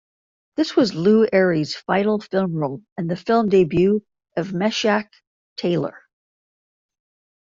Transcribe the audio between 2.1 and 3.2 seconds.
film role and the